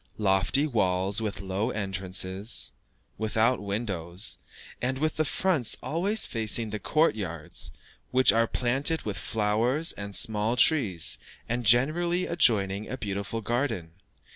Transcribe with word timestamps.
Lofty 0.17 0.65
walls 0.65 1.21
with 1.21 1.41
low 1.41 1.69
entrances, 1.69 2.71
without 3.19 3.61
windows, 3.61 4.39
and 4.81 4.97
with 4.97 5.15
the 5.15 5.23
fronts 5.25 5.77
always 5.83 6.25
facing 6.25 6.71
the 6.71 6.79
court 6.79 7.13
yards, 7.13 7.69
which 8.09 8.33
are 8.33 8.47
planted 8.47 9.03
with 9.03 9.19
flowers 9.19 9.91
and 9.91 10.15
small 10.15 10.55
trees, 10.55 11.19
and 11.47 11.67
generally 11.67 12.25
adjoining 12.25 12.89
a 12.89 12.97
beautiful 12.97 13.41
garden. 13.41 13.91